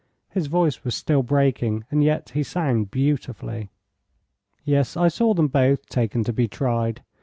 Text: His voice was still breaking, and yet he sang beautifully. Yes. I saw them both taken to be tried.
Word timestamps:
His 0.31 0.47
voice 0.47 0.83
was 0.83 0.95
still 0.95 1.21
breaking, 1.21 1.83
and 1.91 2.03
yet 2.03 2.29
he 2.29 2.41
sang 2.41 2.85
beautifully. 2.85 3.69
Yes. 4.63 4.97
I 4.97 5.09
saw 5.09 5.35
them 5.35 5.47
both 5.47 5.85
taken 5.89 6.23
to 6.23 6.33
be 6.33 6.47
tried. 6.47 7.03